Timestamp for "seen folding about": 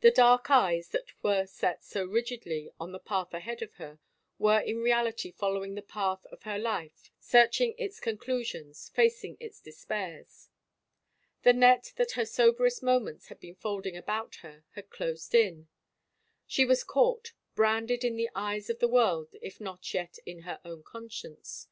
13.40-14.36